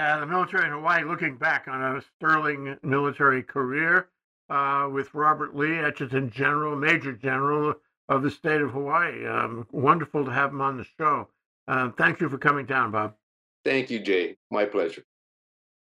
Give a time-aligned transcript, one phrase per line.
[0.00, 4.08] Yeah, the military in Hawaii, looking back on a sterling military career
[4.48, 7.74] uh, with Robert Lee, Adjutant General, Major General
[8.08, 9.26] of the state of Hawaii.
[9.26, 11.28] Um, wonderful to have him on the show.
[11.68, 13.14] Uh, thank you for coming down, Bob.
[13.62, 14.38] Thank you, Jay.
[14.50, 15.04] My pleasure.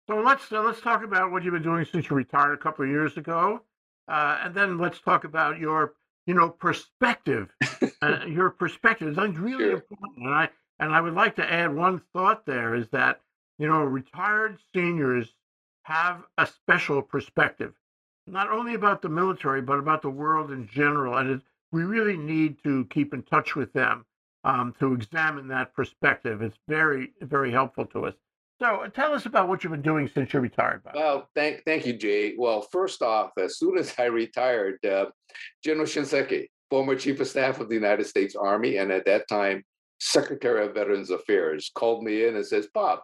[0.08, 2.84] So let's uh, let's talk about what you've been doing since you retired a couple
[2.84, 3.60] of years ago,
[4.08, 5.94] uh, and then let's talk about your
[6.26, 7.54] you know perspective.
[8.02, 9.72] uh, your perspective is really Sure.
[9.74, 10.48] important, and I
[10.80, 13.20] and I would like to add one thought there is that
[13.58, 15.34] you know retired seniors
[15.82, 17.74] have a special perspective,
[18.26, 21.40] not only about the military but about the world in general, and it,
[21.72, 24.04] we really need to keep in touch with them
[24.44, 26.42] um, to examine that perspective.
[26.42, 28.14] It's very very helpful to us.
[28.60, 30.94] So uh, tell us about what you've been doing since you retired, Bob.
[30.96, 32.34] Well, thank thank you, Jay.
[32.36, 35.06] Well, first off, as soon as I retired, uh,
[35.62, 39.64] General Shinseki, former Chief of Staff of the United States Army, and at that time
[40.00, 43.00] Secretary of Veterans Affairs, called me in and says, "Bob,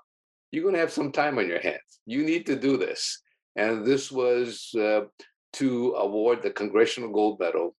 [0.54, 2.00] you're going to have some time on your hands.
[2.06, 3.20] You need to do this."
[3.56, 5.02] And this was uh,
[5.54, 7.74] to award the Congressional Gold Medal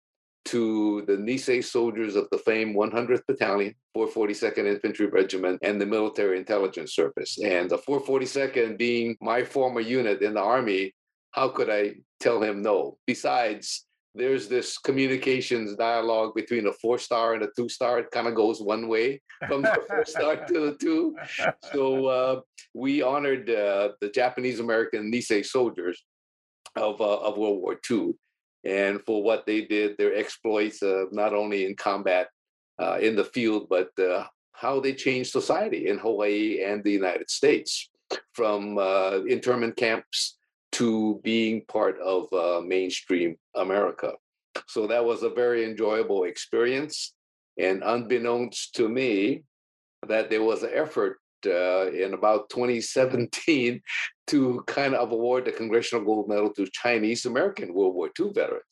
[0.46, 6.38] to the Nisei soldiers of the famed 100th Battalion, 442nd Infantry Regiment, and the Military
[6.38, 7.38] Intelligence Service.
[7.42, 10.94] And the 442nd being my former unit in the Army,
[11.30, 12.98] how could I tell him no?
[13.06, 17.98] Besides, there's this communications dialogue between a four star and a two star.
[17.98, 21.16] It kind of goes one way from the four star to the two.
[21.72, 22.40] So uh,
[22.74, 26.04] we honored uh, the Japanese American Nisei soldiers
[26.76, 28.14] of, uh, of World War II
[28.64, 32.28] and for what they did, their exploits, uh, not only in combat
[32.80, 37.30] uh, in the field, but uh, how they changed society in Hawaii and the United
[37.30, 37.90] States
[38.32, 40.38] from uh, internment camps
[40.74, 44.12] to being part of uh, mainstream America.
[44.66, 47.14] So that was a very enjoyable experience.
[47.58, 49.44] And unbeknownst to me,
[50.08, 53.80] that there was an effort uh, in about 2017
[54.26, 58.64] to kind of award the Congressional Gold Medal to Chinese American World War II veterans.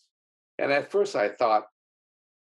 [0.58, 1.64] And at first I thought,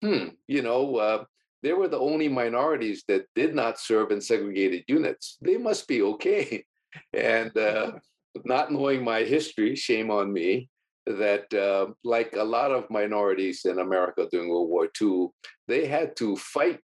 [0.03, 1.24] hmm, you know, uh,
[1.63, 5.38] they were the only minorities that did not serve in segregated units.
[5.41, 6.63] They must be okay.
[7.13, 7.91] And uh,
[8.46, 10.70] not knowing my history, shame on me,
[11.06, 15.28] that uh, like a lot of minorities in America during World War II,
[15.68, 16.80] they had to fight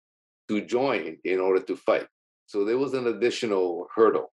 [0.50, 2.08] to join in order to fight.
[2.48, 4.32] So there was an additional hurdle.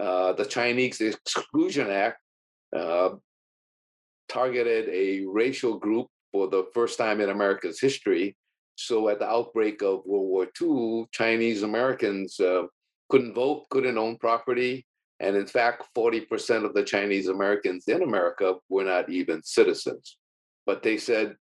[0.00, 2.18] Uh, the Chinese Exclusion Act
[2.74, 3.10] uh,
[4.28, 8.36] targeted a racial group for the first time in America's history.
[8.76, 12.62] So at the outbreak of World War II, Chinese Americans uh,
[13.10, 14.86] couldn't vote, couldn't own property.
[15.22, 20.18] And in fact, 40% of the Chinese Americans in America were not even citizens.
[20.66, 21.36] But they said,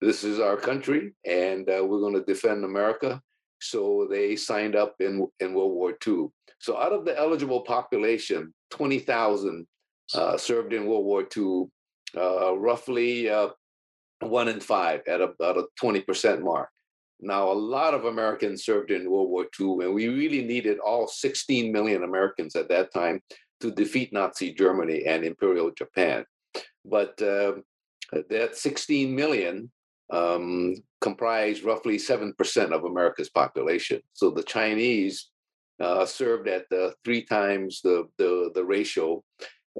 [0.00, 3.20] this is our country and uh, we're going to defend America.
[3.60, 6.26] So they signed up in, in World War II.
[6.58, 9.66] So out of the eligible population, 20,000
[10.14, 11.64] uh, served in World War II,
[12.16, 13.48] uh, roughly uh,
[14.20, 16.68] one in five at about a 20% mark.
[17.20, 21.08] Now, a lot of Americans served in World War II, and we really needed all
[21.08, 23.20] 16 million Americans at that time
[23.60, 26.24] to defeat Nazi Germany and Imperial Japan.
[26.84, 27.54] But uh,
[28.28, 29.70] that 16 million
[30.12, 34.00] um, comprised roughly 7% of America's population.
[34.12, 35.30] So the Chinese
[35.80, 39.22] uh, served at uh, three times the, the, the ratio.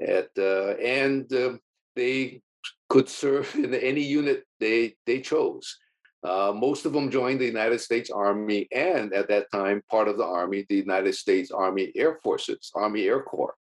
[0.01, 1.53] At, uh, and uh,
[1.95, 2.41] they
[2.89, 5.77] could serve in any unit they, they chose.
[6.23, 10.17] Uh, most of them joined the United States Army and at that time, part of
[10.17, 13.55] the Army, the United States Army Air Forces, Army Air Corps.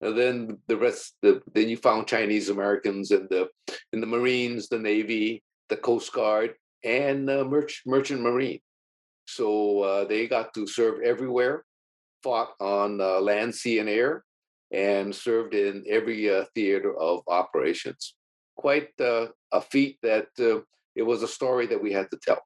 [0.00, 3.48] And then the rest, the, then you found Chinese Americans in the
[3.92, 6.54] in the Marines, the Navy, the Coast Guard,
[6.84, 8.60] and uh, merch, Merchant Marine.
[9.26, 11.64] So uh, they got to serve everywhere,
[12.22, 14.22] fought on uh, land, sea, and air,
[14.70, 18.14] and served in every uh, theater of operations.
[18.56, 20.60] Quite uh, a feat that uh,
[20.96, 22.40] it was a story that we had to tell.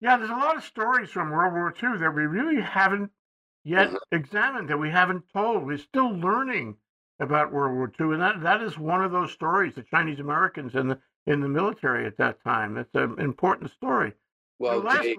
[0.00, 3.10] Yeah, there's a lot of stories from World War II that we really haven't
[3.64, 3.98] yet Mhm.
[4.12, 5.66] examined, that we haven't told.
[5.66, 6.76] We're still learning
[7.20, 9.74] about World War II, and that, that is one of those stories.
[9.74, 12.78] The Chinese Americans in the in the military at that time.
[12.78, 14.14] It's an important story.
[14.58, 15.16] Well, last, Jay,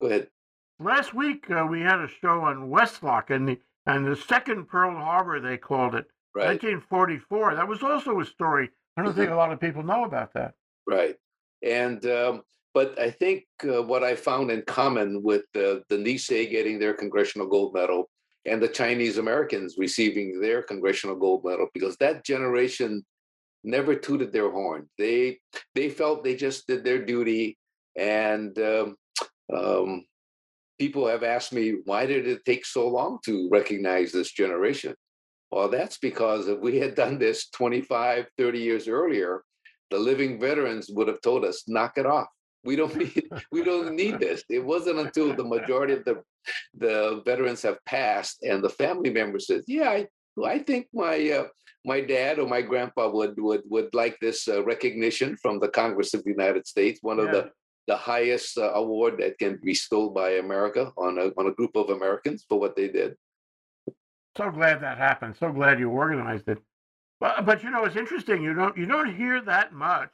[0.00, 0.30] go ahead.
[0.78, 4.66] last week uh, we had a show on West Loch and the and the second
[4.66, 7.54] Pearl Harbor they called it, Right, 1944.
[7.56, 8.70] That was also a story.
[8.96, 10.54] I don't think a lot of people know about that.
[10.86, 11.16] right.
[11.62, 12.42] And um,
[12.74, 16.94] but I think uh, what I found in common with the the Nisei getting their
[16.94, 18.08] congressional gold medal
[18.44, 23.04] and the Chinese Americans receiving their congressional gold medal, because that generation
[23.64, 24.88] never tooted their horn.
[24.98, 25.38] They
[25.74, 27.58] they felt they just did their duty,
[27.96, 28.96] and um,
[29.52, 30.04] um,
[30.78, 34.94] people have asked me why did it take so long to recognize this generation.
[35.50, 39.42] Well, that's because if we had done this 25, 30 years earlier,
[39.90, 42.28] the living veterans would have told us, knock it off.
[42.64, 44.42] We don't need we don't need this.
[44.48, 46.22] It wasn't until the majority of the
[46.74, 50.06] the veterans have passed and the family member says, yeah, I,
[50.44, 51.48] I think my uh,
[51.84, 56.14] my dad or my grandpa would would would like this uh, recognition from the Congress
[56.14, 57.50] of the United States, one of the
[57.86, 61.74] the highest uh, award that can be bestowed by America on a on a group
[61.74, 63.16] of Americans for what they did.
[64.36, 65.36] So glad that happened.
[65.40, 66.58] So glad you organized it.
[67.20, 68.42] But, but you know, it's interesting.
[68.42, 70.12] You don't you don't hear that much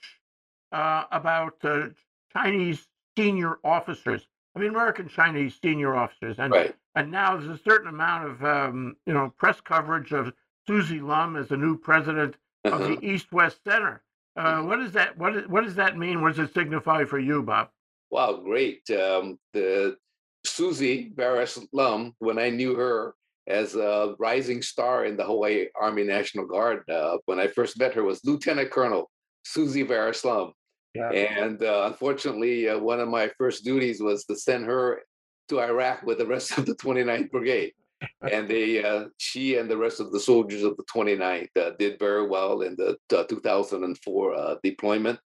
[0.72, 1.88] uh, about uh,
[2.32, 2.86] Chinese
[3.16, 4.26] senior officers.
[4.56, 6.74] I mean, American Chinese senior officers, and Right.
[6.94, 10.32] and now there's a certain amount of um, you know press coverage of
[10.66, 12.86] Susie Lum as the new president of Uh-huh.
[12.94, 14.02] the East West Center.
[14.36, 16.22] Uh, what does that what is, what does that mean?
[16.22, 17.68] What does it signify for you, Bob?
[18.10, 18.88] Wow, great.
[18.90, 19.98] Um, the
[20.46, 23.14] Susie Vares Lum, when I knew her
[23.46, 27.94] as a rising star in the Hawaii Army National Guard, uh, when I first met
[27.94, 29.10] her was Lieutenant Colonel
[29.44, 30.52] Susie Vares Lum.
[30.94, 31.10] Yeah.
[31.10, 35.02] And uh, unfortunately, uh, one of my first duties was to send her
[35.48, 37.72] to Iraq with the rest of the 29th Brigade.
[38.20, 41.98] And they, uh, she and the rest of the soldiers of the 29th uh, did
[41.98, 45.18] very well in the uh, 2004 uh, deployment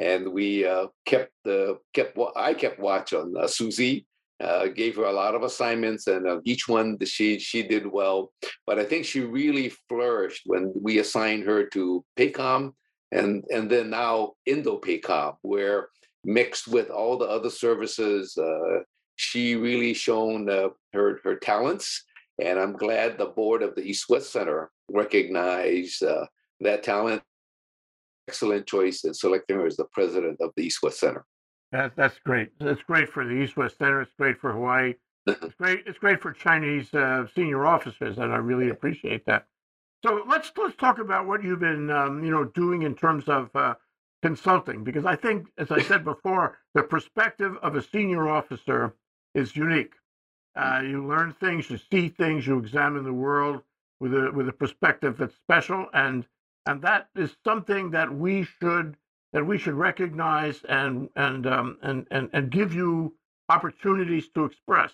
[0.00, 4.06] and we uh, kept the kept I kept watch on uh, Susie.
[4.40, 8.32] Uh, gave her a lot of assignments, and uh, each one she she did well.
[8.66, 12.72] But I think she really flourished when we assigned her to PACOM,
[13.12, 15.88] and and then now Indo PACOM, where
[16.24, 18.80] mixed with all the other services, uh,
[19.16, 22.04] she really shown uh, her her talents.
[22.40, 26.24] And I'm glad the board of the East West Center recognized uh,
[26.60, 27.22] that talent
[28.30, 31.24] excellent choice in selecting her as the president of the East West Center.
[31.72, 32.50] That, that's great.
[32.60, 34.00] It's great for the East West Center.
[34.02, 34.94] It's great for Hawaii.
[35.26, 35.84] It's great.
[35.86, 39.46] It's great for Chinese uh, senior officers, and I really appreciate that.
[40.04, 43.50] So let's let's talk about what you've been um, you know doing in terms of
[43.54, 43.74] uh,
[44.22, 48.94] consulting, because I think, as I said before, the perspective of a senior officer
[49.34, 49.94] is unique.
[50.56, 53.62] Uh, you learn things, you see things, you examine the world
[54.00, 56.26] with a with a perspective that's special, and
[56.66, 58.96] and that is something that we should
[59.32, 63.14] that we should recognize and and um, and and and give you
[63.48, 64.92] opportunities to express.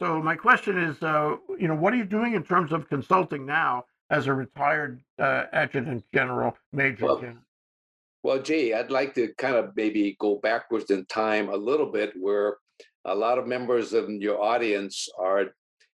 [0.00, 3.46] So my question is, uh, you know, what are you doing in terms of consulting
[3.46, 7.42] now as a retired uh, adjutant general, major Well, general?
[8.22, 12.12] Well, Jay, I'd like to kind of maybe go backwards in time a little bit,
[12.18, 12.58] where
[13.04, 15.46] a lot of members of your audience are,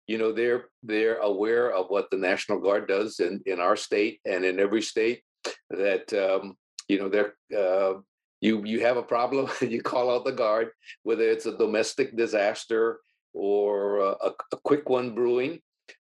[0.07, 4.19] you know, they're they're aware of what the National Guard does in in our state
[4.25, 5.21] and in every state.
[5.69, 6.55] That um,
[6.91, 7.93] you know, they're uh,
[8.41, 10.71] you you have a problem, you call out the guard,
[11.03, 12.99] whether it's a domestic disaster
[13.33, 15.61] or a, a quick one brewing.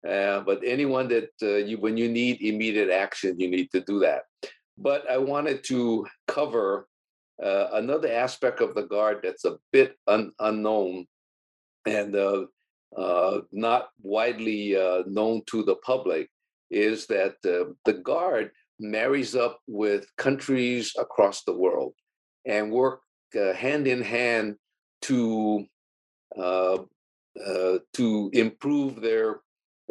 [0.07, 3.99] Uh, but anyone that uh, you when you need immediate action, you need to do
[3.99, 4.21] that.
[4.77, 6.87] But I wanted to cover
[7.43, 11.05] uh, another aspect of the guard that's a bit un- unknown
[11.85, 12.45] and uh,
[12.95, 14.75] uh, not widely
[15.07, 16.29] known to the public
[16.69, 21.93] is that the guard marries up with countries across the world
[22.45, 23.01] and work
[23.39, 24.55] uh, hand in hand
[25.01, 25.65] to
[26.37, 26.77] uh,
[27.45, 29.41] uh, to improve their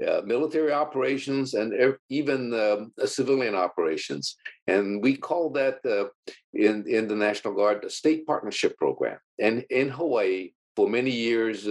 [0.07, 4.37] uh, military operations and ev- even um, uh, civilian operations.
[4.67, 6.09] And we call that uh,
[6.53, 9.19] in, in the National Guard the State Partnership Program.
[9.39, 11.67] And in Hawaii, for many years,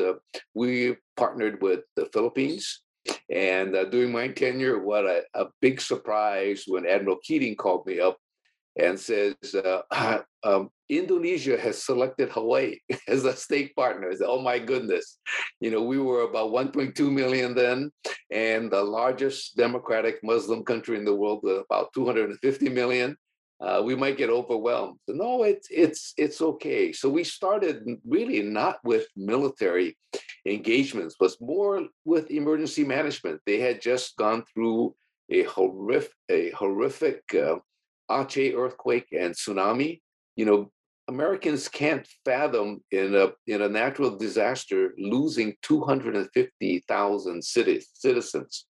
[0.55, 2.81] we partnered with the Philippines.
[3.29, 8.00] And uh, during my tenure, what a, a big surprise when Admiral Keating called me
[8.00, 8.17] up
[8.77, 9.81] and says, uh,
[10.43, 14.12] um, Indonesia has selected Hawaii as a state partner.
[14.13, 15.17] Said, oh my goodness.
[15.59, 17.91] You know, we were about 1.2 million then,
[18.31, 23.17] and the largest democratic Muslim country in the world with about 250 million.
[23.65, 25.00] Uh, we might get overwhelmed.
[25.07, 26.93] No, it's it's it's okay.
[26.93, 29.98] So we started really not with military
[30.45, 33.41] engagements, but more with emergency management.
[33.45, 34.93] They had just gone through
[35.31, 37.55] a horrific a horrific uh,
[38.12, 40.01] Aceh earthquake and tsunami.
[40.36, 40.72] You know,
[41.07, 48.67] Americans can't fathom in a in a natural disaster losing 250,000 cities, citizens.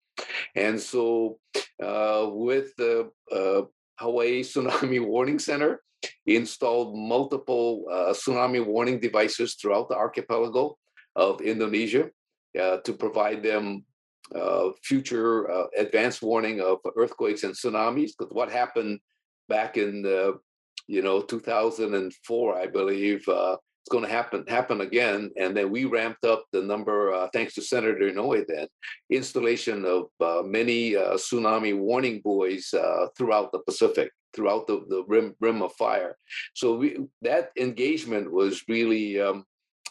[0.55, 1.39] And so
[1.83, 3.63] uh, with the uh,
[3.99, 5.81] Hawaii Tsunami Warning Center,
[6.25, 10.77] installed multiple uh, tsunami warning devices throughout the archipelago
[11.15, 12.09] of Indonesia
[12.59, 13.85] uh, to provide them
[14.33, 18.11] uh, future uh, advanced warning of earthquakes and tsunamis.
[18.17, 18.99] Because what happened
[19.47, 20.37] back in the
[20.87, 25.29] you know 2004 i believe uh, it's going to happen happen again.
[25.37, 28.67] And then we ramped up the number, uh, thanks to Senator Inouye, then
[29.11, 35.03] installation of uh, many uh, tsunami warning buoys uh, throughout the Pacific, throughout the, the
[35.07, 36.17] rim, rim of fire.
[36.55, 39.45] So we, that engagement was really um,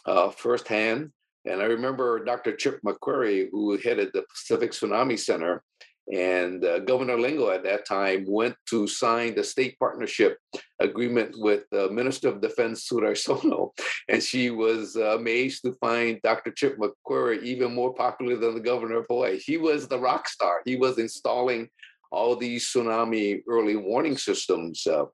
[0.05, 1.11] uh, firsthand.
[1.45, 2.53] And I remember Dr.
[2.53, 5.63] Chip McCreery, who headed the Pacific Tsunami Center,
[6.11, 10.37] and uh, Governor Lingle at that time went to sign the state partnership
[10.79, 13.73] agreement with the Minister of Defense, Sono,
[14.09, 16.51] And she was uh, amazed to find Dr.
[16.51, 19.39] Chip McCreery even more popular than the governor of Hawaii.
[19.39, 20.61] He was the rock star.
[20.65, 21.69] He was installing
[22.11, 25.05] all these tsunami early warning systems uh,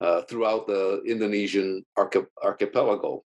[0.00, 3.22] uh throughout the Indonesian archi- archipelago.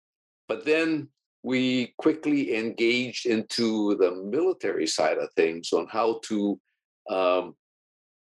[0.48, 1.08] But then
[1.42, 6.60] we quickly engaged into the military side of things on how to
[7.08, 7.54] um,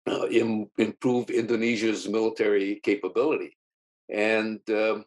[0.31, 3.57] Im- improve Indonesia's military capability.
[4.09, 5.05] And um,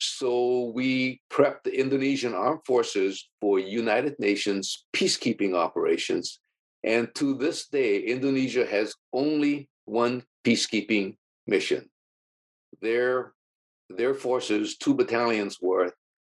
[0.00, 6.40] so we prepped the Indonesian armed forces for United Nations peacekeeping operations.
[6.84, 11.88] And to this day, Indonesia has only one peacekeeping mission.
[12.80, 13.32] Their,
[13.88, 15.94] their forces, two battalions worth,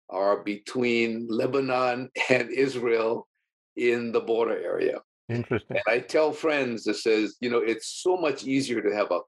[0.10, 3.28] are between Lebanon and Israel
[3.76, 5.00] in the border area.
[5.30, 5.78] Interesting.
[5.78, 9.20] And I tell friends that says, you know, it's so much easier to have a,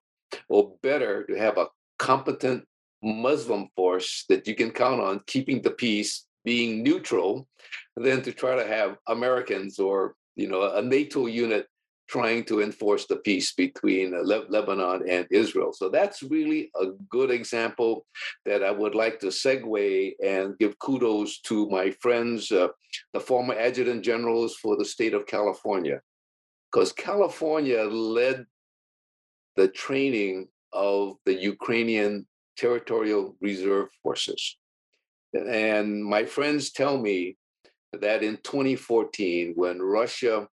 [0.50, 1.68] or better to have a
[2.00, 2.66] competent
[3.02, 7.48] Muslim force that you can count on keeping the peace, being neutral,
[7.96, 11.68] than to try to have Americans or you know a NATO unit
[12.08, 15.74] trying to enforce the peace between uh, Le- Lebanon and Israel.
[15.74, 18.06] So that's really a good example
[18.46, 22.68] that I would like to segue and give kudos to my friends, uh,
[23.14, 26.02] the former adjutant generals for the state of California,
[26.72, 28.46] because California led
[29.56, 32.26] the training of the Ukrainian
[32.58, 34.58] territorial reserve forces.
[35.34, 37.38] And my friends tell me
[37.94, 40.48] that in 2014, when Russia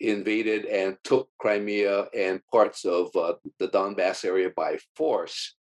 [0.00, 5.56] invaded and took Crimea and parts of uh, the Donbass area by force,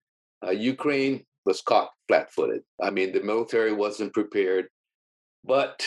[0.47, 2.63] uh, Ukraine was caught flat footed.
[2.83, 4.67] I mean, the military wasn't prepared,
[5.45, 5.85] but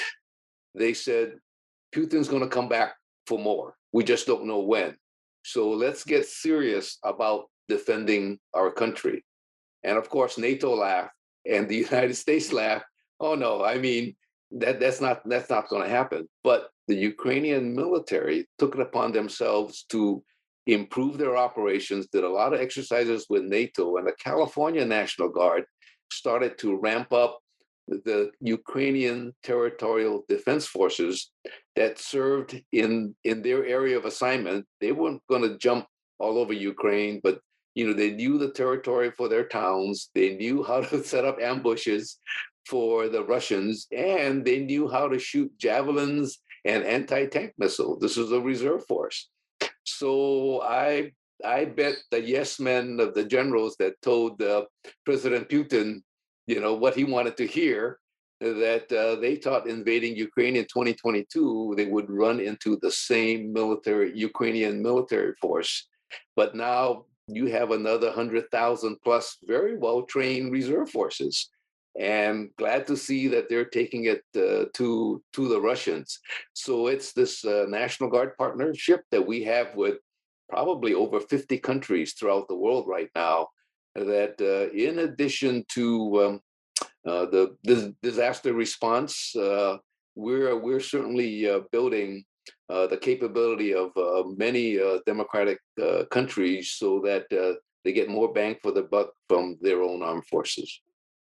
[0.73, 1.33] they said
[1.93, 2.95] Putin's going to come back
[3.27, 3.75] for more.
[3.91, 4.95] We just don't know when.
[5.43, 9.23] So let's get serious about defending our country.
[9.83, 11.13] And of course, NATO laughed
[11.45, 12.85] and the United States laughed.
[13.19, 14.15] Oh no, I mean,
[14.51, 16.27] that that's not that's not going to happen.
[16.43, 20.23] But the Ukrainian military took it upon themselves to
[20.65, 25.65] improve their operations, did a lot of exercises with NATO, and the California National Guard
[26.11, 27.39] started to ramp up
[27.87, 31.31] the Ukrainian territorial defense forces
[31.75, 34.65] that served in in their area of assignment.
[34.81, 35.85] They weren't going to jump
[36.19, 37.39] all over Ukraine, but
[37.75, 40.09] you know they knew the territory for their towns.
[40.13, 42.19] They knew how to set up ambushes
[42.67, 47.99] for the Russians, and they knew how to shoot javelins and anti-tank missiles.
[47.99, 49.29] This was a reserve force.
[49.83, 51.11] So I
[51.43, 54.65] I bet the yes men of the generals that told uh,
[55.05, 56.01] President Putin,
[56.47, 57.99] you know, what he wanted to hear,
[58.41, 64.17] that uh, they thought invading Ukraine in 2022, they would run into the same military,
[64.17, 65.87] Ukrainian military force.
[66.35, 71.49] But now you have another 100,000 plus very well trained reserve forces
[71.99, 76.19] and glad to see that they're taking it uh, to to the Russians.
[76.53, 79.97] So it's this uh, National Guard partnership that we have with
[80.47, 83.49] probably over 50 countries throughout the world right now.
[83.95, 86.41] That uh, in addition to um,
[87.05, 89.77] uh, the, the, disaster response, uh,
[90.15, 92.23] we're we're certainly uh, building.
[92.69, 93.91] the capability of
[94.37, 94.65] many
[95.05, 95.59] democratic
[96.09, 97.25] countries so that
[97.83, 100.81] they get more bang for the buck from their own armed forces.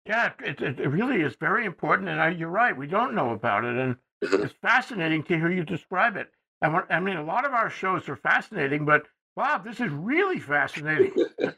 [0.10, 2.75] Yeah, it, it, really is very important, and I, you're right.
[2.75, 6.32] We don't know about it, and it's fascinating to hear you describe it.
[6.63, 10.39] And I mean, a lot of our shows are fascinating, but wow, this is really
[10.39, 11.13] fascinating.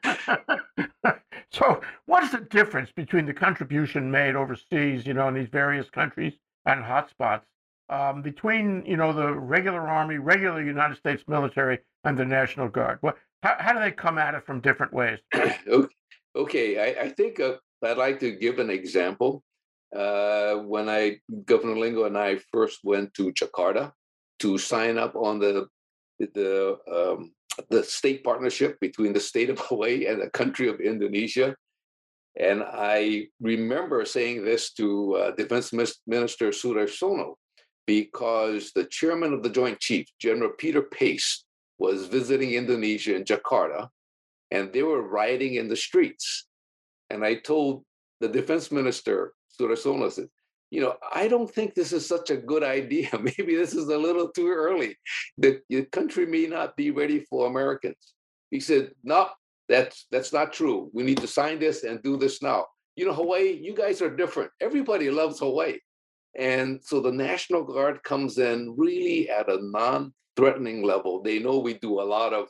[1.53, 5.89] so, what is the difference between the contribution made overseas, you know, in these various
[5.89, 6.33] countries
[6.65, 7.43] and hotspots,
[7.87, 12.97] um, between you know the regular army, regular United States military, and the National Guard?
[12.99, 15.19] What, how, how do they come at it from different ways?
[16.35, 19.43] okay, I, I think uh, I'd like to give an example.
[19.95, 23.91] Uh, when I, Governor Lingle and I first went to Jakarta
[24.39, 25.67] to sign up on the
[26.19, 27.33] the um,
[27.69, 31.55] the state partnership between the state of Hawaii and the country of Indonesia,
[32.39, 35.73] and I remember saying this to uh, Defense
[36.07, 37.37] Minister Sono
[37.87, 41.43] because the chairman of the Joint Chiefs, General Peter Pace,
[41.77, 43.89] was visiting Indonesia in Jakarta,
[44.51, 46.45] and they were rioting in the streets
[47.11, 47.83] and I told
[48.19, 50.27] the defense minister, Sudarsono said,
[50.69, 53.09] you know, I don't think this is such a good idea.
[53.21, 54.95] Maybe this is a little too early.
[55.37, 58.13] The, the country may not be ready for Americans.
[58.51, 59.29] He said, no,
[59.67, 60.89] that's that's not true.
[60.93, 62.65] We need to sign this and do this now.
[62.95, 64.51] You know, Hawaii, you guys are different.
[64.59, 65.77] Everybody loves Hawaii.
[66.37, 71.21] And so the National Guard comes in really at a non-threatening level.
[71.21, 72.47] They know we do a lot of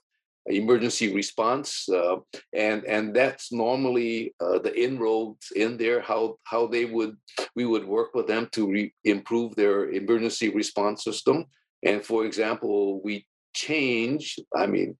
[0.48, 2.18] emergency response, uh,
[2.54, 6.02] and and that's normally uh, the inroads in there.
[6.02, 7.16] How how they would
[7.56, 11.46] we would work with them to re- improve their emergency response system.
[11.84, 14.40] And for example, we change.
[14.56, 14.98] I mean,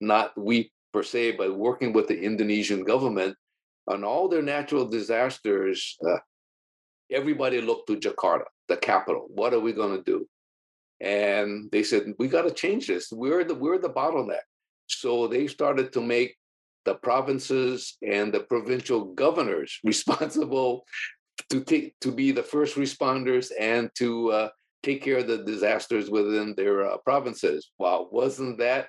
[0.00, 3.36] not we per se, but working with the Indonesian government
[3.88, 5.96] on all their natural disasters.
[6.06, 6.18] Uh,
[7.10, 9.26] everybody looked to Jakarta, the capital.
[9.28, 10.26] What are we going to do?
[11.00, 13.10] And they said, we got to change this.
[13.12, 14.46] We're the we're the bottleneck.
[14.86, 16.36] So they started to make
[16.84, 20.84] the provinces and the provincial governors responsible
[21.50, 24.48] to take to be the first responders and to uh,
[24.82, 27.70] take care of the disasters within their uh, provinces.
[27.78, 28.88] Wow, wasn't that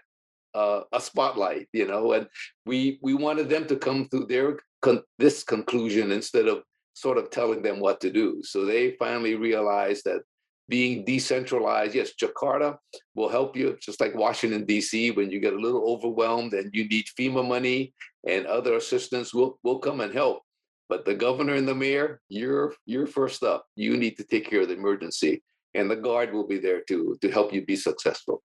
[0.54, 1.68] uh, a spotlight?
[1.74, 2.28] You know, and
[2.66, 7.30] we we wanted them to come to their con- this conclusion instead of sort of
[7.30, 8.42] telling them what to do.
[8.44, 10.22] So they finally realized that
[10.67, 11.95] being decentralized.
[11.95, 12.77] Yes, Jakarta
[13.13, 16.88] will help you, just like Washington, D.C., when you get a little overwhelmed and you
[16.88, 17.93] need FEMA money
[18.27, 20.41] and other assistance, we'll, we'll come and help.
[20.89, 23.65] But the governor and the mayor, you're, you're first up.
[23.75, 25.43] You need to take care of the emergency,
[25.74, 28.43] and the guard will be there to, to help you be successful.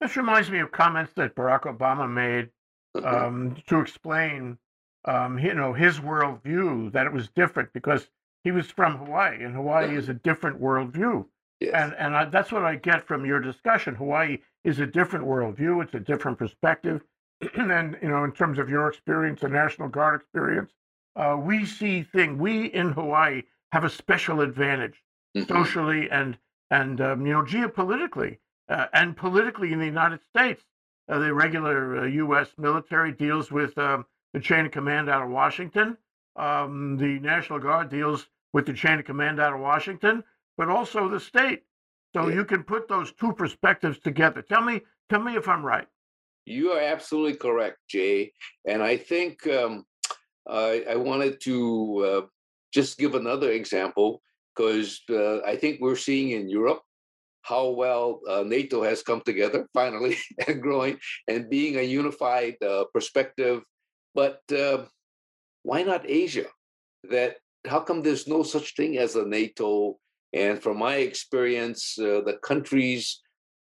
[0.00, 2.48] This reminds me of comments that Barack Obama made
[2.94, 3.26] uh-huh.
[3.26, 4.56] um, to explain,
[5.04, 8.08] um, you know, his worldview that it was different because
[8.42, 11.26] he was from Hawaii, and Hawaii is a different worldview.
[11.60, 11.72] Yes.
[11.74, 13.94] And and I, that's what I get from your discussion.
[13.94, 15.82] Hawaii is a different worldview.
[15.82, 17.02] It's a different perspective,
[17.54, 20.72] and you know, in terms of your experience, the National Guard experience,
[21.16, 22.38] uh, we see thing.
[22.38, 23.42] We in Hawaii
[23.72, 25.02] have a special advantage
[25.36, 25.52] mm-hmm.
[25.52, 26.38] socially and
[26.70, 28.38] and um, you know geopolitically
[28.70, 30.64] uh, and politically in the United States.
[31.10, 32.48] Uh, the regular U.S.
[32.56, 35.98] Uh, military deals with um, the chain of command out of Washington.
[36.36, 40.22] Um, the National Guard deals with the chain of command out of Washington
[40.60, 41.62] but also the state.
[42.14, 42.34] So yeah.
[42.34, 44.42] you can put those two perspectives together.
[44.42, 45.88] Tell me, tell me if I'm right.
[46.44, 48.34] You are absolutely correct, Jay.
[48.68, 49.86] And I think um,
[50.46, 51.56] I, I, wanted to
[52.08, 52.26] uh,
[52.74, 54.20] just give another example
[54.54, 56.82] because uh, I think we're seeing in Europe
[57.40, 62.84] how well uh, NATO has come together finally and growing and being a unified uh,
[62.92, 63.62] perspective.
[64.14, 64.84] But uh,
[65.62, 66.48] why not Asia?
[67.08, 69.96] That how come there's no such thing as a NATO
[70.32, 73.20] and from my experience, uh, the countries,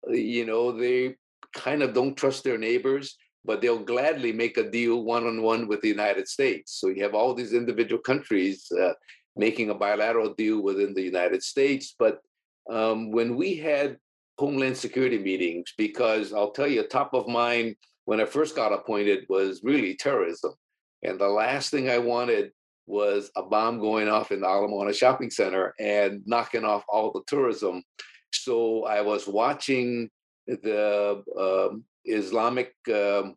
[0.08, 1.16] uh, you know, they
[1.54, 5.66] kind of don't trust their neighbors, but they'll gladly make a deal one on one
[5.66, 6.78] with the United States.
[6.80, 8.92] So you have all these individual countries uh,
[9.36, 11.94] making a bilateral deal within the United States.
[11.98, 12.20] But
[12.70, 13.96] um, when we had
[14.38, 19.26] Homeland Security meetings, because I'll tell you, top of mind when I first got appointed
[19.28, 20.52] was really terrorism.
[21.02, 22.52] And the last thing I wanted
[22.86, 27.12] was a bomb going off in the Ala Moana shopping center and knocking off all
[27.12, 27.82] the tourism.
[28.32, 30.10] So I was watching
[30.46, 33.36] the uh, Islamic um,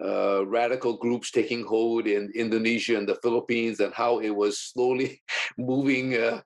[0.00, 5.22] uh, radical groups taking hold in Indonesia and the Philippines, and how it was slowly
[5.58, 6.40] moving uh,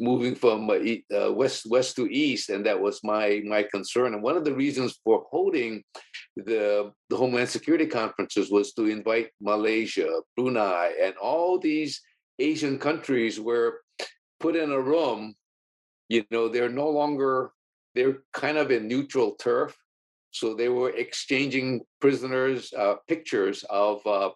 [0.00, 0.78] moving from uh,
[1.14, 4.14] uh, west west to east, and that was my my concern.
[4.14, 5.82] And one of the reasons for holding
[6.36, 12.00] the, the Homeland Security conferences was to invite Malaysia, Brunei, and all these
[12.38, 13.80] Asian countries were
[14.40, 15.34] put in a room.
[16.08, 17.52] You know, they're no longer
[17.94, 19.76] they're kind of in neutral turf.
[20.32, 24.30] So they were exchanging prisoners, uh, pictures of uh,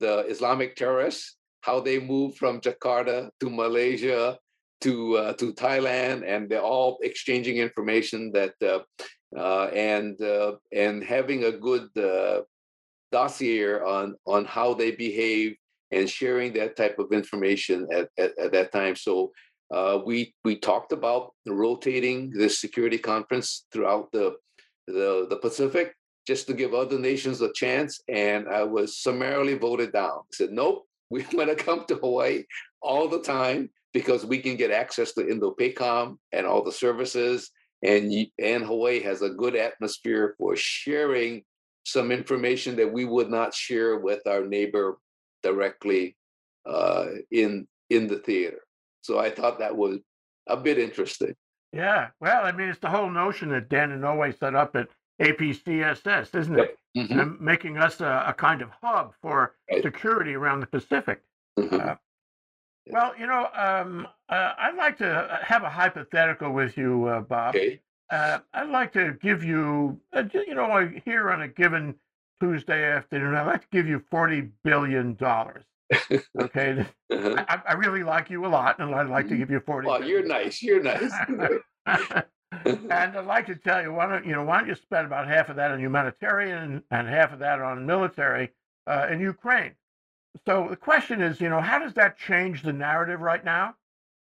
[0.00, 4.38] the Islamic terrorists, how they moved from Jakarta to Malaysia,
[4.82, 8.80] to uh, to Thailand, and they're all exchanging information that uh,
[9.36, 12.40] uh, and uh, and having a good uh,
[13.10, 15.56] dossier on on how they behave
[15.92, 18.96] and sharing that type of information at, at, at that time.
[18.96, 19.32] So
[20.04, 24.34] we we talked about rotating this security conference throughout the,
[24.86, 25.94] the the Pacific
[26.26, 30.18] just to give other nations a chance, and I was summarily voted down.
[30.18, 32.44] I said nope, we're going to come to Hawaii
[32.80, 37.50] all the time because we can get access to Indo-PACOM and all the services.
[37.82, 41.42] And, and Hawaii has a good atmosphere for sharing
[41.84, 44.98] some information that we would not share with our neighbor
[45.42, 46.16] directly
[46.66, 48.60] uh, in in the theater.
[49.02, 49.98] So I thought that was
[50.48, 51.34] a bit interesting.
[51.72, 54.88] Yeah, well, I mean, it's the whole notion that Dan and Inouye set up at
[55.20, 56.76] APCSS, isn't it?
[56.94, 57.08] Yep.
[57.08, 57.42] Mm-hmm.
[57.42, 59.82] making us a, a, kind of hub for right.
[59.82, 61.22] security around the Pacific.
[61.58, 61.88] Mm-hmm.
[61.88, 61.94] Uh,
[62.90, 67.20] Well, you know, um, uh, I'd like to uh, have a hypothetical with you, uh,
[67.20, 67.54] Bob.
[67.54, 67.80] Okay.
[68.10, 71.94] Uh, I'd like to give you, uh, you know, here on a given
[72.40, 75.16] Tuesday afternoon, I'd like to give you $40 billion.
[76.40, 76.86] Okay.
[77.12, 77.44] Uh-huh.
[77.46, 80.02] I, I really like you a lot, and I'd like to give you 40 Well,
[80.02, 80.62] you're nice.
[80.62, 81.12] You're nice.
[81.86, 82.26] and
[82.90, 85.50] I'd like to tell you, why don't you know, why don't you spend about half
[85.50, 88.50] of that on humanitarian and half of that on military
[88.86, 89.72] uh, in Ukraine?
[90.46, 93.74] So the question is, you know, how does that change the narrative right now?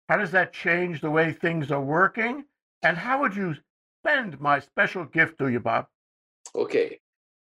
[0.09, 2.45] How does that change the way things are working?
[2.83, 3.55] And how would you
[4.03, 5.87] spend my special gift to you, Bob?
[6.55, 6.99] Okay.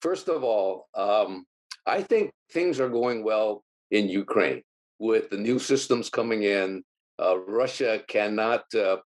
[0.03, 1.46] First of all, um,
[1.87, 4.62] I think things are going well in Ukraine
[4.99, 6.83] with the new systems coming in.
[7.18, 8.99] Uh, Russia cannot uh,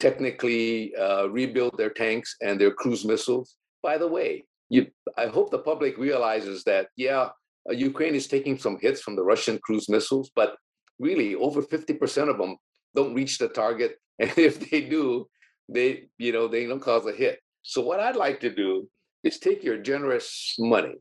[0.00, 3.56] technically uh, rebuild their tanks and their cruise missiles.
[3.82, 7.30] By the way, you, I hope the public realizes that, yeah,
[7.72, 10.56] Ukraine is taking some hits from the Russian cruise missiles, but
[10.98, 12.56] really over 50% of them
[12.94, 13.96] don't reach the target.
[14.20, 15.28] And if they do,
[15.68, 17.38] they, you know, they don't cause a hit.
[17.62, 18.88] So what I'd like to do
[19.22, 20.96] is take your generous money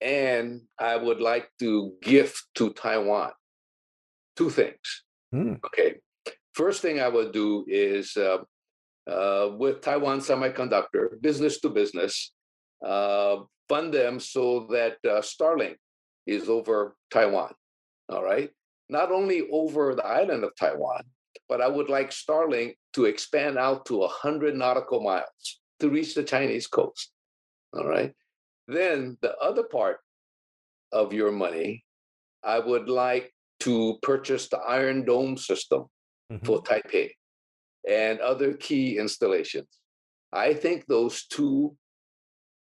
[0.00, 3.32] and I would like to gift to Taiwan
[4.36, 5.04] two things.
[5.32, 5.54] Hmm.
[5.64, 5.96] Okay.
[6.54, 8.38] First thing I would do is uh,
[9.10, 12.35] uh, with Taiwan Semiconductor, business to business, uh,
[13.68, 15.76] fund them so that uh, Starlink
[16.26, 17.52] is over Taiwan.
[18.08, 18.50] All right.
[18.88, 21.02] Not only over the island of Taiwan,
[21.48, 26.22] but I would like Starlink to expand out to 100 nautical miles to reach the
[26.22, 27.10] Chinese coast.
[27.72, 28.12] All right.
[28.68, 29.98] Then the other part
[30.92, 31.84] of your money,
[32.42, 35.86] I would like to purchase the Iron Dome system
[36.44, 37.10] for Taipei
[37.88, 39.68] and other key installations.
[40.32, 41.76] I think those two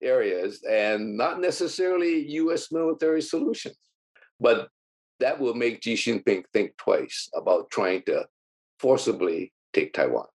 [0.04, 3.78] areas, and not necessarily US military solutions,
[4.38, 4.68] but
[5.20, 8.26] that will make Xi Jinping think twice about trying to
[8.78, 10.26] forcibly take Taiwan.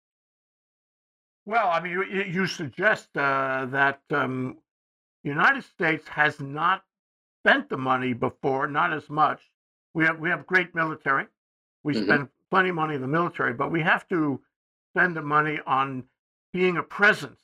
[1.46, 4.58] Well, I mean, you, you suggest uh, that um,
[5.24, 6.82] United States has not
[7.40, 9.40] spent the money before, not as much.
[9.94, 11.26] We have we have great military.
[11.82, 12.04] We Mhm.
[12.04, 14.40] spend plenty of money in the military, but we have to
[14.92, 16.04] spend the money on
[16.52, 17.40] being a presence,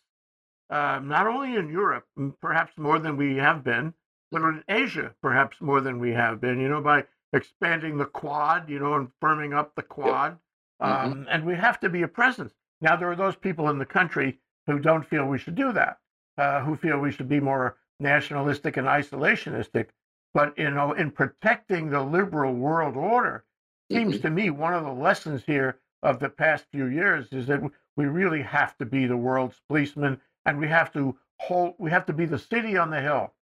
[0.71, 2.07] uh, not only in Europe,
[2.41, 3.95] perhaps more than we have been,
[4.31, 6.61] but in Asia, perhaps more than we have been.
[6.61, 10.39] You know, by expanding the Quad, you know, and firming up the Quad,
[10.81, 10.87] Mhm.
[10.87, 12.55] um, and we have to be a presence.
[12.81, 16.01] Now, there are those people in the country who don't feel we should do that,
[16.37, 19.89] uh, who feel we should be more nationalistic and isolationistic.
[20.35, 23.45] But you know, in protecting the liberal world order,
[23.91, 24.23] seems Mhm.
[24.23, 27.63] to me one of the lessons here of the past few years is that
[27.97, 32.07] we really have to be the world's policeman, and we have to hold, we have
[32.07, 33.35] to be the city on the hill,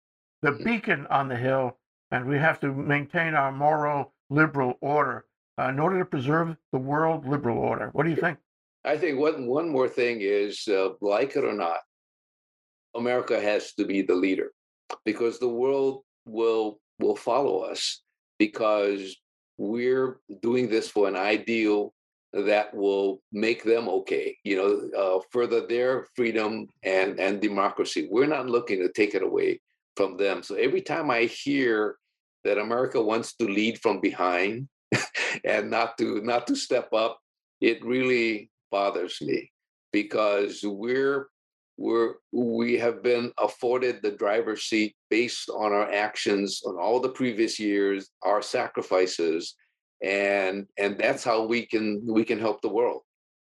[0.43, 1.79] the beacon on the hill,
[2.11, 5.27] and we have to maintain our moral liberal order
[5.59, 7.91] uh, in order to preserve the world liberal order.
[7.93, 8.39] What do you think?
[8.85, 11.79] I think one one more thing is, uh, like it or not,
[12.95, 14.53] America has to be the leader
[15.05, 18.03] because the world will will follow us
[18.39, 19.17] because
[19.57, 21.94] we're doing this for an ideal
[22.35, 28.09] that will make them okay you know uh, further their freedom and and democracy.
[28.11, 29.61] We're not looking to take it away
[29.97, 30.43] from them.
[30.43, 31.97] So every time i hear
[32.45, 34.69] that america wants to lead from behind
[35.45, 37.19] and not to not to step up
[37.61, 39.51] it really bothers me
[39.93, 41.29] because we're
[41.77, 47.09] we're we have been afforded the driver's seat based on our actions on all the
[47.09, 49.57] previous years our sacrifices
[50.05, 53.03] and and that's how we can we can help the world.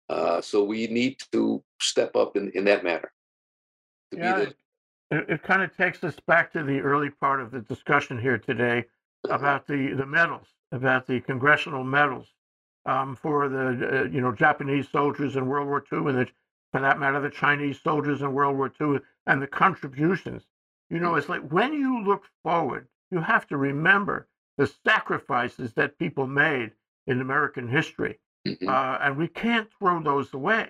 [0.10, 3.12] Uh, so we need to step up in in that manner
[4.12, 4.54] to Yeah, be
[5.12, 8.38] it, it, kind of takes us back to the early part of the discussion here
[8.38, 8.86] today
[9.24, 12.28] the about the, the medals, about the congressional medals
[12.86, 16.28] um, for the uh, you know Japanese soldiers in World War II, and the,
[16.74, 20.44] for that matter, the Chinese soldiers in World War II, and the contributions.
[20.90, 24.28] You know, it's like when you look forward, you have to remember
[24.62, 26.69] the sacrifices that people made
[27.08, 28.67] in American history, Mhm.
[28.69, 30.69] uh, and we can't throw those away.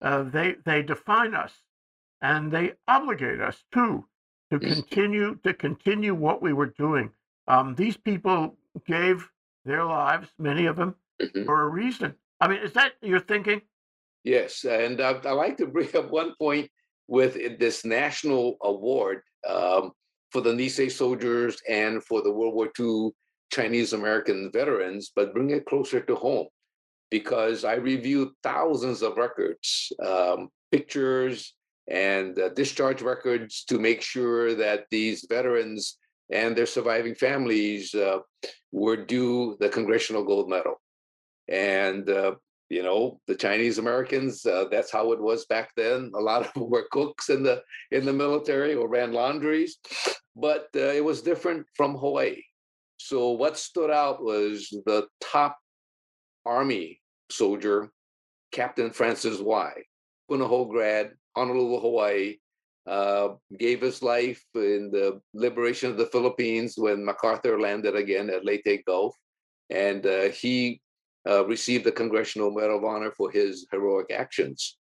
[0.00, 1.52] Uh, they they define us,
[2.22, 4.08] and they obligate us too
[4.50, 7.12] to continue to continue what we were doing.
[7.46, 9.30] Um, these people gave
[9.66, 11.44] their lives, many of them, Mhm.
[11.44, 12.16] for a reason.
[12.40, 13.60] I mean, is that your thinking?
[14.24, 16.70] Yes, and uh, I like to bring up one point
[17.06, 19.92] with this national award um,
[20.30, 23.12] for the Nisei soldiers and for the World War II
[23.50, 26.46] Chinese American veterans, but bring it closer to home
[27.10, 31.54] because I reviewed thousands of records, um, pictures,
[31.88, 35.98] and uh, discharge records to make sure that these veterans
[36.32, 38.18] and their surviving families uh,
[38.72, 40.74] were due the Congressional Gold Medal.
[41.48, 42.34] And uh,
[42.68, 46.10] you know the Chinese Americans, uh, that's how it was back then.
[46.14, 49.78] A lot of them were cooks in the in the military or ran laundries,
[50.34, 52.42] but uh, it was different from Hawaii.
[53.06, 55.56] So what stood out was the top
[56.44, 57.92] Army soldier,
[58.50, 59.74] Captain Francis Wai.
[60.28, 62.38] Punahou grad, Honolulu, Hawaii,
[62.88, 68.44] uh, gave his life in the liberation of the Philippines when MacArthur landed again at
[68.44, 69.14] Leyte Gulf.
[69.70, 70.80] And uh, he
[71.28, 74.78] uh, received the Congressional Medal of Honor for his heroic actions.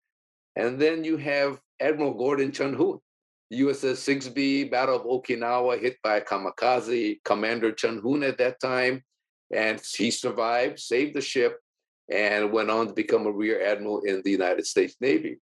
[0.56, 2.98] And then you have Admiral Gordon Chung-Hoon,
[3.54, 9.04] USS Sigsbee, Battle of Okinawa, hit by a kamikaze, Commander Chung-Hoon at that time.
[9.54, 11.60] And he survived, saved the ship,
[12.10, 15.38] and went on to become a rear admiral in the United States Navy,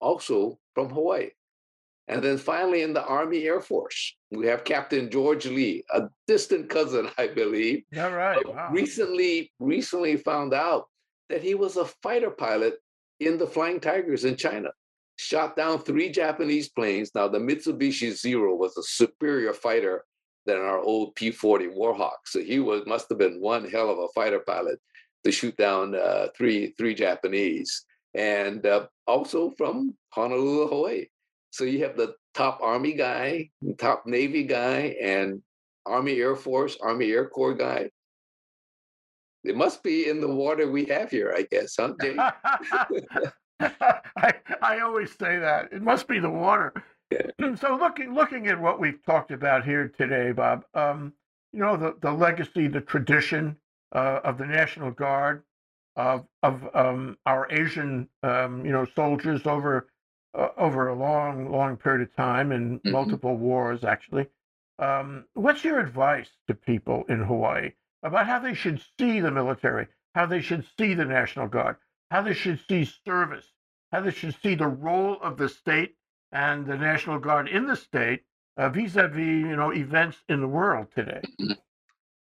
[0.00, 1.30] also from Hawaii.
[2.08, 6.70] And then finally, in the Army Air Force, we have Captain George Lee, a distant
[6.70, 7.82] cousin, I believe.
[7.90, 8.46] Yeah, right.
[8.46, 8.70] Wow.
[8.72, 10.86] Recently, recently found out
[11.28, 12.74] that he was a fighter pilot
[13.18, 14.70] in the Flying Tigers in China.
[15.16, 17.10] Shot down three Japanese planes.
[17.14, 20.04] Now, the Mitsubishi Zero was a superior fighter
[20.44, 22.18] than our old P-40 Warhawk.
[22.26, 24.78] So he was must have been one hell of a fighter pilot
[25.24, 31.06] to shoot down uh, three three Japanese, and uh, also from Honolulu, Hawaii.
[31.50, 35.42] So you have the top Army guy, top Navy guy, and
[35.84, 37.90] Army Air Force, Army Air Corps guy.
[39.44, 42.16] It must be in the water we have here, I guess, huh, Jay?
[43.60, 45.72] I, I always say that.
[45.72, 46.72] It must be the water.
[47.10, 47.22] Yeah.
[47.56, 51.12] So looking looking at what we've talked about here today, Bob, um,
[51.52, 53.56] you know, the, the legacy, the tradition
[53.94, 55.42] uh, of the National Guard,
[55.96, 59.88] of, of um, our Asian, um, you know, soldiers over
[60.34, 62.90] uh, over a long, long period of time in mm-hmm.
[62.90, 64.26] multiple wars, actually.
[64.78, 67.70] Um, what's your advice to people in Hawaii
[68.02, 71.76] about how they should see the military, how they should see the National Guard,
[72.10, 73.46] how they should see service,
[73.92, 75.94] how they should see the role of the state
[76.32, 78.22] and the National Guard in the state
[78.56, 81.20] uh, vis-a-vis, you know, events in the world today?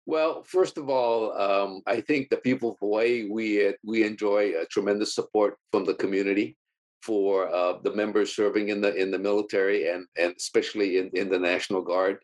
[0.09, 4.53] Well, first of all, um, I think the people of Hawaii we uh, we enjoy
[4.71, 6.55] tremendous support from the community
[7.01, 11.27] for uh, the members serving in the in the military and and especially in, in
[11.27, 12.19] the National Guard.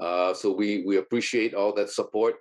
[0.00, 2.36] Uh, so we we appreciate all that support,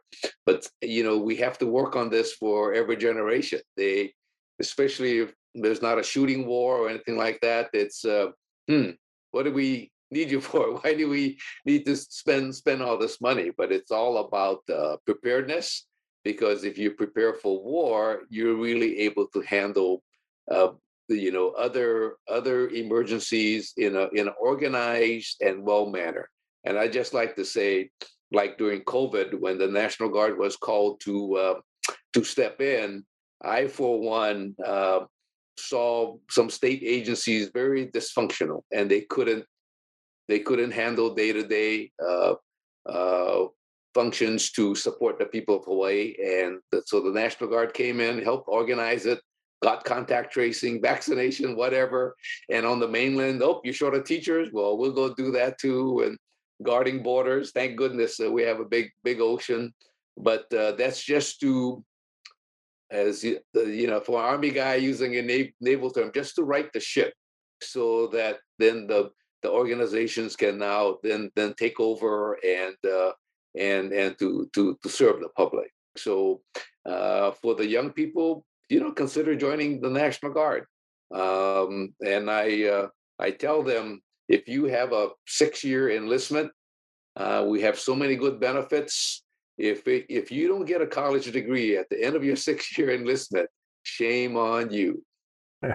[0.45, 3.59] but you know we have to work on this for every generation.
[3.75, 4.13] They,
[4.59, 7.69] especially if there's not a shooting war or anything like that.
[7.73, 8.31] It's uh,
[8.67, 8.91] hmm,
[9.31, 10.75] what do we need you for?
[10.79, 13.51] Why do we need to spend spend all this money?
[13.55, 15.87] But it's all about uh, preparedness
[16.23, 20.03] because if you prepare for war, you're really able to handle
[20.51, 20.69] uh,
[21.07, 26.29] you know other other emergencies in a in an organized and well manner
[26.65, 27.89] and i just like to say
[28.31, 31.55] like during covid when the national guard was called to uh,
[32.13, 33.05] to step in
[33.43, 34.99] i for one uh,
[35.57, 39.45] saw some state agencies very dysfunctional and they couldn't
[40.27, 42.33] they couldn't handle day-to-day uh,
[42.89, 43.45] uh,
[43.93, 48.47] functions to support the people of hawaii and so the national guard came in helped
[48.47, 49.19] organize it
[49.65, 52.15] got contact tracing, vaccination, whatever.
[52.49, 54.49] And on the mainland, oh, you're short of teachers.
[54.53, 56.03] Well, we'll go do that too.
[56.05, 56.17] And
[56.63, 57.51] guarding borders.
[57.51, 59.73] Thank goodness uh, we have a big, big ocean.
[60.17, 61.83] But uh, that's just to,
[62.91, 66.43] as you, you know, for an army guy using a nav- naval term, just to
[66.43, 67.13] right the ship,
[67.61, 69.09] so that then the
[69.41, 73.11] the organizations can now then then take over and uh,
[73.57, 75.71] and and to to to serve the public.
[75.97, 76.41] So
[76.85, 80.65] uh, for the young people, you know, consider joining the National Guard.
[81.13, 82.87] Um, and I, uh,
[83.19, 86.51] I tell them if you have a six-year enlistment,
[87.15, 89.23] uh, we have so many good benefits.
[89.57, 92.91] If it, if you don't get a college degree at the end of your six-year
[92.91, 93.49] enlistment,
[93.83, 95.03] shame on you.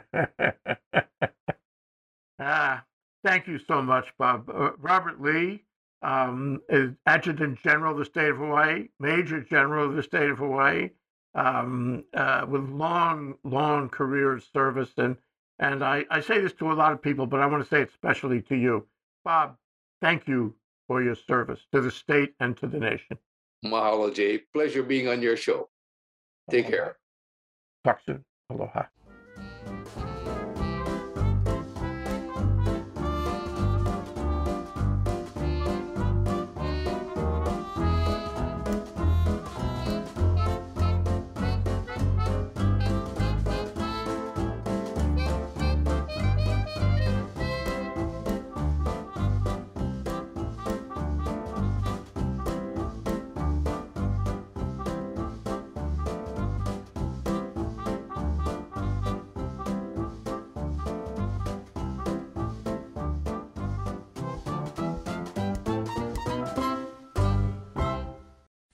[2.41, 2.85] ah,
[3.25, 4.51] thank you so much, Bob.
[4.51, 5.65] Uh, Robert Lee
[6.03, 10.39] um, is Adjutant General of the State of Hawaii, Major General of the State of
[10.39, 10.91] Hawaii
[11.35, 14.91] um, uh, with long, long career of service.
[14.97, 15.17] And,
[15.59, 17.83] and I, I say this to a lot of people, but I want to say
[17.83, 18.87] it especially to you.
[19.25, 19.57] Bob,
[20.01, 20.55] thank you
[20.87, 23.19] for your service to the state and to the nation.
[23.65, 24.39] Mahalo, Jay.
[24.53, 25.69] Pleasure being on your show.
[26.51, 26.97] Take care.
[27.85, 28.25] Talk soon.
[28.51, 28.85] Aloha.